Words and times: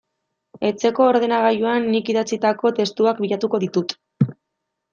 Etxeko 0.69 1.05
ordenagailuan 1.09 1.85
nik 1.97 2.11
idatzitako 2.15 2.73
testuak 2.81 3.23
bilatuko 3.27 3.63
ditut. 3.69 3.97